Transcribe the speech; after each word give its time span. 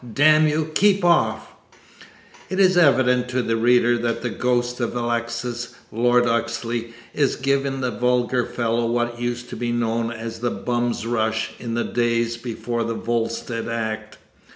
Damn 0.15 0.47
you, 0.47 0.65
keep 0.73 1.05
off" 1.05 1.51
It 2.49 2.59
is 2.59 2.75
evident 2.75 3.29
to 3.29 3.43
the 3.43 3.55
reader 3.55 3.99
that 3.99 4.23
the 4.23 4.31
ghost 4.31 4.79
of 4.79 4.95
Alexis, 4.95 5.75
Lord 5.91 6.25
Oxley, 6.25 6.95
is 7.13 7.35
giving 7.35 7.81
the 7.81 7.91
vulgar 7.91 8.43
fellow 8.47 8.87
what 8.87 9.21
used 9.21 9.47
to 9.51 9.55
be 9.55 9.71
known 9.71 10.09
as 10.11 10.39
"the 10.39 10.49
bum's 10.49 11.05
rush" 11.05 11.51
in 11.59 11.75
the 11.75 11.83
days 11.83 12.35
before 12.37 12.83
the 12.83 12.95
Volstead 12.95 13.69
act. 13.69 14.17